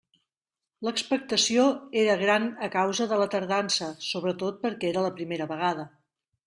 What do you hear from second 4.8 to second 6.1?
era la primera vegada.